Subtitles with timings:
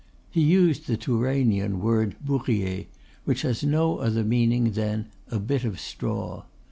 [0.31, 2.87] He used the Tourainean word "bourrier"
[3.25, 6.45] which has no other meaning than a "bit of straw."